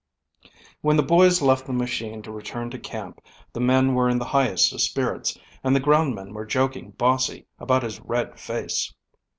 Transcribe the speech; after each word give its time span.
WHEN 0.81 0.97
the 0.97 1.03
boys 1.03 1.43
left 1.43 1.67
the 1.67 1.73
machine 1.73 2.23
to 2.23 2.31
return 2.31 2.71
to 2.71 2.79
camp 2.79 3.21
the 3.53 3.59
men 3.59 3.93
were 3.93 4.09
in 4.09 4.17
the 4.17 4.25
highest 4.25 4.73
of 4.73 4.81
spirits 4.81 5.37
and 5.63 5.75
the 5.75 5.79
ground 5.79 6.15
men 6.15 6.33
were 6.33 6.43
joking 6.43 6.89
Bossie 6.97 7.45
about 7.59 7.83
his 7.83 7.99
red 8.01 8.39
face. 8.39 8.95